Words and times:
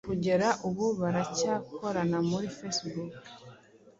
Kugera 0.09 0.47
ubu 0.67 0.85
baracyakorana 0.99 2.17
muri 2.29 2.47
Facebook. 2.57 3.11